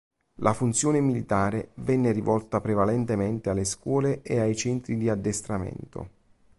La 0.39 0.53
funzione 0.55 0.99
militare 0.99 1.73
venne 1.75 2.11
rivolta 2.11 2.59
prevalentemente 2.59 3.51
alle 3.51 3.65
scuole 3.65 4.23
e 4.23 4.39
ai 4.39 4.55
centri 4.55 4.97
di 4.97 5.07
addestramento. 5.09 6.09